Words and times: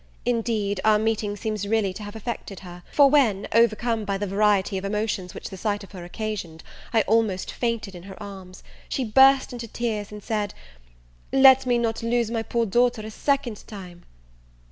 Indeed, 0.25 0.81
our 0.83 0.97
meeting 0.97 1.35
seems 1.37 1.67
really 1.67 1.93
to 1.93 2.01
have 2.01 2.15
affected 2.15 2.61
her; 2.61 2.81
for 2.91 3.07
when, 3.07 3.47
overcome 3.51 4.03
by 4.03 4.17
the 4.17 4.25
variety 4.25 4.75
of 4.79 4.83
emotions 4.83 5.35
which 5.35 5.51
the 5.51 5.57
sight 5.57 5.83
of 5.83 5.91
her 5.91 6.03
occasioned, 6.03 6.63
I 6.91 7.01
almost 7.03 7.51
fainted 7.51 7.93
in 7.93 8.01
her 8.09 8.17
arms, 8.19 8.63
she 8.89 9.05
burst 9.05 9.53
into 9.53 9.67
tears, 9.67 10.11
and 10.11 10.23
said, 10.23 10.55
"let 11.31 11.67
me 11.67 11.77
not 11.77 12.01
lose 12.01 12.31
my 12.31 12.41
poor 12.41 12.65
daughter 12.65 13.03
a 13.03 13.11
second 13.11 13.63
time!" 13.67 14.03